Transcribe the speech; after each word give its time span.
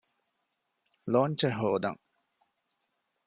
ލޯންޗެއް 1.11 1.57
ހޯދަން 1.59 2.01